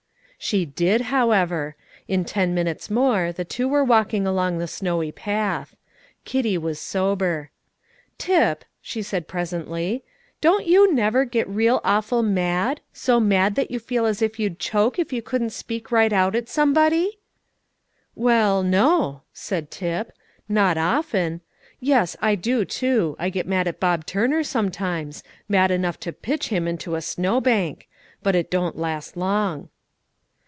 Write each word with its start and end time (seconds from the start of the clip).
She 0.43 0.65
did, 0.65 1.01
however; 1.01 1.75
in 2.07 2.25
ten 2.25 2.55
minutes 2.55 2.89
more 2.89 3.31
the 3.31 3.45
two 3.45 3.67
were 3.67 3.83
walking 3.83 4.25
along 4.25 4.57
the 4.57 4.65
snowy 4.67 5.11
path. 5.11 5.75
Kitty 6.25 6.57
was 6.57 6.79
sober. 6.79 7.51
"Tip," 8.17 8.65
she 8.81 9.03
said 9.03 9.27
presently, 9.27 10.03
"don't 10.41 10.65
you 10.65 10.91
never 10.95 11.25
get 11.25 11.47
real 11.47 11.79
awful 11.83 12.23
mad, 12.23 12.81
so 12.91 13.19
mad 13.19 13.53
that 13.53 13.69
you 13.69 13.77
feel 13.77 14.07
as 14.07 14.19
if 14.19 14.39
you'd 14.39 14.57
choke 14.57 14.97
if 14.97 15.13
you 15.13 15.21
couldn't 15.21 15.51
speak 15.51 15.91
right 15.91 16.11
out 16.11 16.33
at 16.33 16.49
somebody?" 16.49 17.19
"Well, 18.15 18.63
no," 18.63 19.21
said 19.31 19.69
Tip, 19.69 20.11
"not 20.49 20.75
often. 20.75 21.41
Yes, 21.79 22.17
I 22.19 22.33
do 22.33 22.65
too; 22.65 23.15
I 23.19 23.29
get 23.29 23.45
mad 23.45 23.67
at 23.67 23.79
Bob 23.79 24.07
Turner 24.07 24.41
sometimes, 24.43 25.21
mad 25.47 25.69
enough 25.69 25.99
to 25.99 26.11
pitch 26.11 26.47
him 26.47 26.67
into 26.67 26.95
a 26.95 27.01
snow 27.03 27.39
bank; 27.41 27.87
but 28.23 28.33
it 28.35 28.49
don't 28.49 28.75
last 28.75 29.15
long." 29.15 29.69